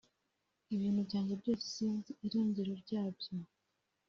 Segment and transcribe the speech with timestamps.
[0.75, 3.31] Ibintu byanjye byose sinzi irengero ryabyo